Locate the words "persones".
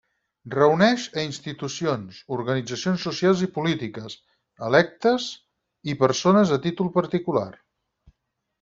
6.03-6.57